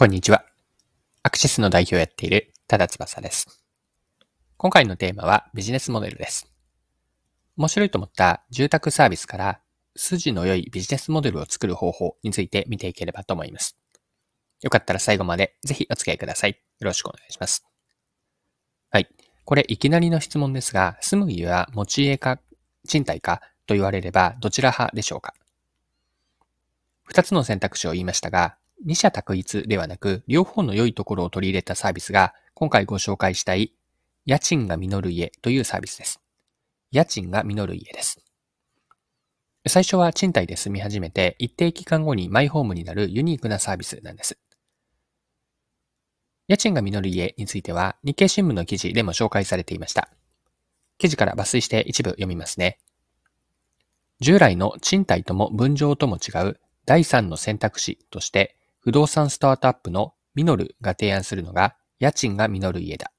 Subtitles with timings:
[0.00, 0.44] こんにちは。
[1.24, 3.64] アクシスの代表をやっている多田翼です。
[4.56, 6.48] 今回のテーマはビジネスモデルです。
[7.56, 9.60] 面白いと思った住宅サービスから
[9.96, 13.76] 筋の良いビジネスモデルを作る方法について見ていければと思います。
[14.62, 16.50] よかったら最後までぜひお付き合いください。
[16.50, 16.56] よ
[16.86, 17.66] ろしくお願いします。
[18.90, 19.08] はい。
[19.44, 22.38] これいきなりの質問ですが、住む家は持ち家か
[22.86, 25.34] 賃貸かと言われればどちら派でしょうか？
[27.02, 33.72] 二つの選択肢を言いましたが、二者択一ではなく、両方の良いところを取り入れたサービスが、今回ご紹介したい、
[34.24, 36.20] 家賃が実る家というサービスです。
[36.90, 38.20] 家賃が実る家です。
[39.66, 44.38] 最初は賃貸で住み始めて、一定期間後にマイホームになるユニークなサービスなんです。
[46.46, 50.08] 家賃が実る家については、日経新聞の記事でも紹介されていました。
[50.96, 52.78] 記事から抜粋して一部読みますね。
[54.20, 63.12] 従来の賃貸とも分譲とも違う第三の選択肢として、不動産スタートアップのミノルが提案するのが家賃が実る家だ。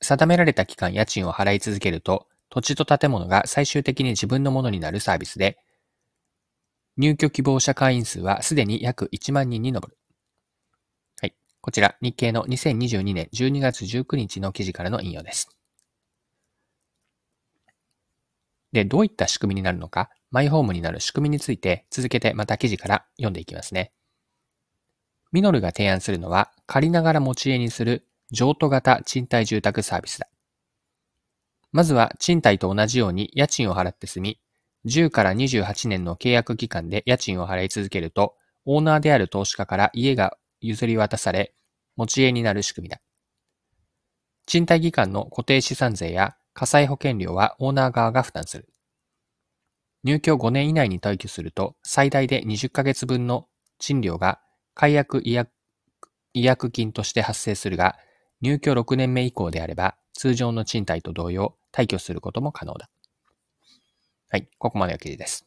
[0.00, 5.58] 定められた期間家賃を払い続けると土地と建物が最終的に自分のものになるサービスで、
[6.96, 9.98] 入居希望者会員数はすでに約1万人に上る。
[11.20, 11.34] はい。
[11.60, 15.50] こちら、日経の2022年12月19日の記事からの引用です。
[18.72, 23.92] で、どういった仕組みになるのか、マイホームになる仕組みについて続けてまた記事から読んでいきますね。
[25.32, 30.28] ミノルが提案するのは、借りながら持ち家にする譲渡型賃貸住宅サービスだ。
[31.72, 34.40] まずは賃貸と同じように家賃を払って済み、
[34.86, 41.54] 10から28年の契約期間で家賃を払い続けると、オーナーである投資家から家が譲り渡され、
[41.96, 43.00] 持ち家になる仕組みだ。
[44.46, 48.68] 賃貸期間の固定資産税や火災保険料はオーナー側が負担する。
[50.06, 53.48] 入居5年以内に退去すると、最大で20ヶ月分の
[53.80, 54.40] 賃料が
[54.72, 55.50] 解約違約
[56.32, 57.96] 違約金として発生するが、
[58.40, 62.88] 入居6年目以降であれば、通常の賃貸と同様、退去することも可能だ。
[64.28, 65.44] はい、ここまでの記事です。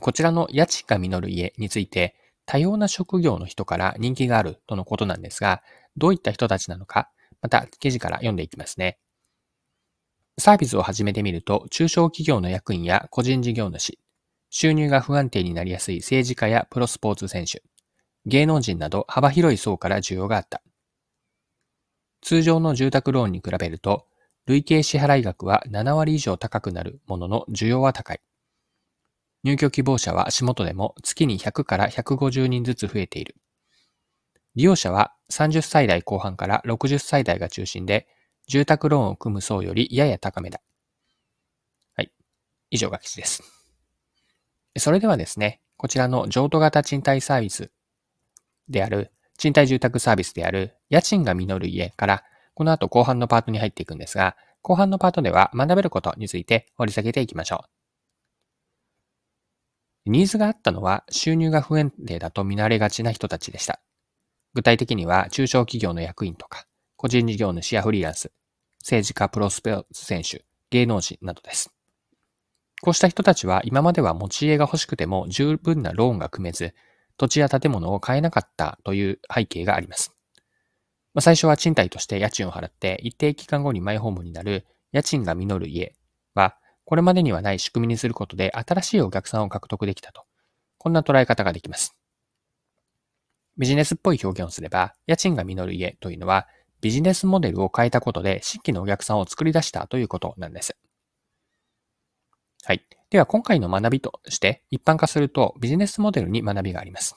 [0.00, 2.14] こちらの家賃が実る家について、
[2.46, 5.64] 多様な職業の人から人気があるとのことなんですが、
[5.96, 7.10] どういった人たちなのか、
[7.42, 8.98] また記事から読んでいきますね。
[10.36, 13.98] サービスを始めてみると、中小企業の役員や個人事業主、
[14.50, 17.62] 収入が不安定になりやすい政治家やプロスポーツ選手、
[18.26, 20.62] 芸能人など幅広い層から需要があった。
[22.20, 24.06] 通常の住宅ローンに比べると、
[24.46, 28.20] 累計支払額は7割以上高くなるものの需要は高い。
[29.44, 33.36] 入居希望者は足元でも月に100から150人ずつ増えている。
[34.54, 38.08] 利用者は30歳代後半から60歳代が中心で、
[38.46, 40.60] 住宅ローンを組む層よりやや高めだ。
[41.94, 42.12] はい。
[42.70, 43.42] 以上が記事です。
[44.76, 47.70] それではですね、こちらの譲渡型賃貸サービス
[48.68, 52.24] である、賃貸住宅サービスである、家賃が実る家から、
[52.54, 57.64] この後後半のパートに入っていくんですが、後半のパートでは学べることについて掘り下げていきましょ
[60.06, 60.10] う。
[60.10, 63.80] ニーズがあったのは収入が不安定だと見慣れがちな人たちでした。
[64.54, 66.66] 具体的には中小企業の役員とか、
[67.04, 68.32] 個人事業主やフリーランス、
[68.80, 71.70] 政治家、プロスペース選手、芸能人などです。
[72.80, 76.72] こうした人たちは今までは持ち家が欲しくても十分なローンが組めず、
[77.18, 80.14] 土地や建物を買えなかったという背景があります。
[81.12, 85.94] まあ、最初は賃貸として家賃を払って一定期間後にマイホームになる家賃が実る家
[86.34, 86.56] は、
[86.86, 90.22] これまでにはない仕組みにすることで新しいお客さんを獲得できたと。
[90.78, 91.94] こんな捉え方ができます。
[93.58, 96.48] ビジネスっぽい表現をすれば、家賃が実る家というのは、
[96.84, 100.76] ビジネスモデルを変えたことで新規のお客さんを作り出したということなんです。
[102.62, 102.86] はい。
[103.08, 107.16] では今回の学びとして一般化するとビジネスモデルに学びがあります。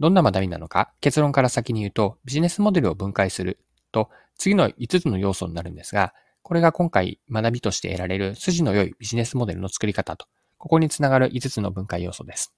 [0.00, 3.60] どんな学びなのか結論から先に言うとビジネスモデルを分解する
[3.92, 10.26] と次の5つの要素になるんですが、これが今回学びとして得られる筋の良いビジネスモデルの作り方と、
[10.56, 12.52] ここにつながる5つの分解要素です。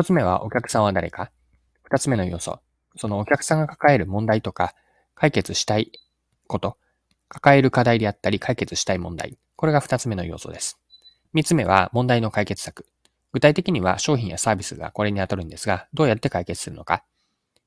[0.00, 1.32] 1つ目はお客さんは誰か
[1.90, 2.60] ?2 つ目の要素。
[2.96, 4.74] そのお客さんが抱える問題とか
[5.14, 5.92] 解決したい
[6.46, 6.76] こと、
[7.28, 9.38] 抱える課題であったり解決したい問題。
[9.56, 10.78] これが二つ目の要素です。
[11.32, 12.86] 三つ目は問題の解決策。
[13.32, 17.04] 具体的には商品やサービスがこれに当たるんですが、どうやって解決するのか。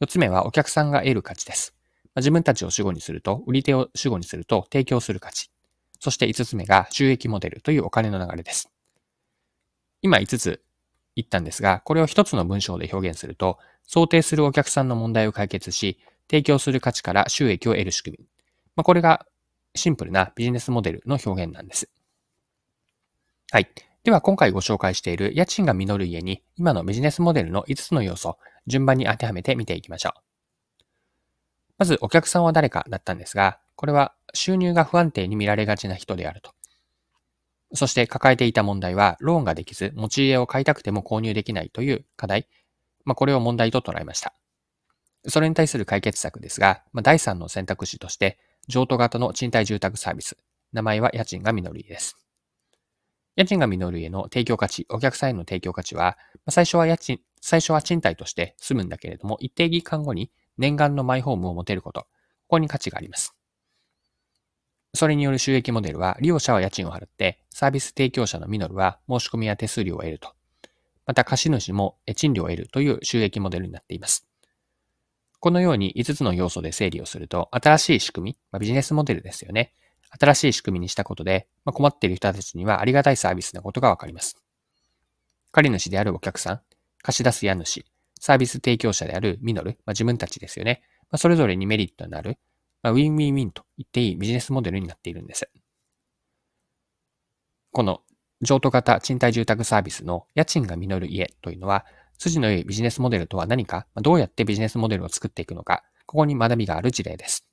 [0.00, 1.74] 四つ目はお客さんが得る価値です。
[2.16, 5.50] 自分たちを主語にすると、売り手を主語にすると提供する価値。
[5.98, 8.70] そして五つ目が収益モデルというお金の流れです。
[10.02, 10.62] 今五つ
[11.16, 15.98] 言ったんですが、これを一つの文章で表現すると、想定するお客さんの問題を解決し、
[16.30, 18.26] 提供する価値から収益を得る仕組み。
[18.76, 19.26] まあ、これが
[19.74, 21.90] シンプルなビジネスモデルの表現なんです。
[23.50, 23.68] はい。
[24.04, 30.20] では今回ご紹介している家賃が実る家に今のビジネスモデルの5つの要素、順番に当てはめて見ていきましょう。
[31.78, 36.52] まずお客さんは誰かだったんですが、これは収入が不安定に見られがちな人であると。
[37.72, 42.48] そして抱えていた問題はローンができず持ち家を買いたくても購入できないという課題。
[43.04, 44.34] まあ、これを問題と捉えました。
[45.28, 48.38] それに対する解決策ですが、まあ、第3の選択肢として
[48.68, 50.36] 譲渡型の賃貸住宅サービス。
[50.72, 52.16] 名前は家賃が実る家です。
[53.36, 56.18] 家賃が実る家の提供価値、お客さんへの提供価値は、
[56.48, 62.06] 最初は家賃、最初は賃貸として住むんだけれども、一定期間後に念願のマイホームを持てること、こ
[62.48, 63.34] こに価値があります。
[64.94, 70.34] それによる収益モデルは、利用者は家賃を払って、サービス提供者のミノルは申し込みや手数料を得ると。
[71.06, 74.26] また貸主も賃料を得るという収益モデルになっています。
[75.40, 79.72] このように5つの要素で整理をすると、新しい仕組み、まあ、ビジネスモデルですよね。
[80.18, 84.36] 新しい仕組みにしたことで、まあ、困っている人たちにはありがたいサービスなことがわかります。
[85.52, 86.60] 借り主であるお客さん、
[87.02, 87.84] 貸し出す家主、
[88.20, 90.82] サービス提供者であるミノル、まあ、自分たちですよね。
[91.04, 92.38] まあ、それぞれにメリットになる、
[92.82, 95.48] まあ、ウィンウィンウィンと言っていいビジネスモデルになっているんです。
[97.72, 98.00] この
[98.42, 101.84] 譲渡型賃貸住宅サービスの家賃が実る家というのは、
[102.18, 107.46] 筋の良いビジネスモデルとは何か、どうやってビジネスモデルを作っていくのか、ここに学びがある事例です。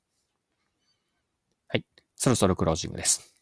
[1.68, 1.84] はい
[2.16, 3.34] そろそろクロージングです。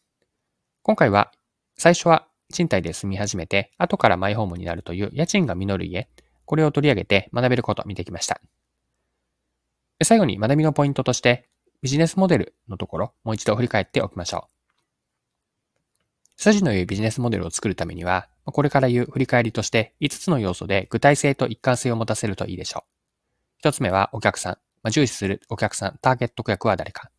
[0.83, 1.31] 今回は、
[1.77, 6.09] 最初は賃貸で住み始めて、後からマイホームになるという家賃が実る家、
[6.45, 8.39] これを取り上げて学べることを見てきました。
[10.03, 11.49] 最後に学びのポイントとして、
[11.81, 16.41] ビジネスモデルのところ、もう一度振り返っておきましょう。
[16.41, 22.85] 筋の良いビジネスモデルを作るためには、これから言う振り返りとして5つの要素で具体性と一貫性を持たせるといいでしょ
[23.63, 23.67] う。
[23.67, 24.53] 1つ目はお客さん。
[24.83, 27.09] まあ重視するお客さん、ターゲット顧客は誰か。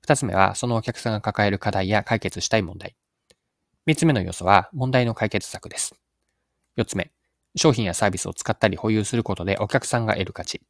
[0.00, 2.94] 二つ目は、そのお客さんが抱える課題や解決したい問題。
[3.86, 5.94] 三つ目の要素は、問題の解決策です。
[6.76, 7.10] 四つ目、
[7.56, 10.60] 商品やサービスを使ったり保有することでお客さんが得る価値。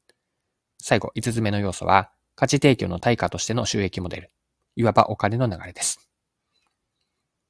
[0.81, 4.31] 最後、五つ目の要素は、価値提供の対価としての収益モデル。
[4.77, 6.09] いわばお金の流れです。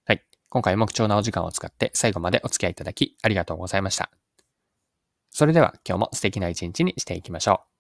[0.04, 0.22] はい。
[0.50, 4.10] 今回も貴重なお時間を使って最後までお付き合いいただきありがとうございました。
[5.31, 7.74] それでは今日も素敵な一日にしていきましょう。